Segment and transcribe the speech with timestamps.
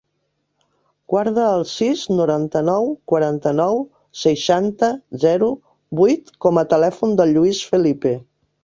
[1.13, 3.79] Guarda el sis, noranta-nou, quaranta-nou,
[4.25, 4.93] seixanta,
[5.27, 5.55] zero,
[6.03, 8.19] vuit com a telèfon del Lluís Felipe.